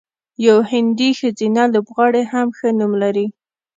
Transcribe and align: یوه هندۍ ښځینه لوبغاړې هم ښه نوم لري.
یوه 0.45 0.63
هندۍ 0.71 1.09
ښځینه 1.19 1.63
لوبغاړې 1.73 2.23
هم 2.31 2.47
ښه 2.57 2.67
نوم 2.79 2.93
لري. 3.03 3.27